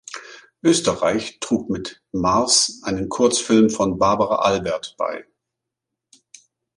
Österreich 0.63 1.39
trug 1.41 1.69
mit 1.69 2.01
"Mars" 2.11 2.79
einen 2.81 3.07
Kurzfilm 3.07 3.69
von 3.69 3.99
Barbara 3.99 4.37
Albert 4.37 4.95
bei. 4.97 5.27